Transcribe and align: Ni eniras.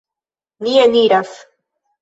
Ni 0.63 0.73
eniras. 0.85 1.29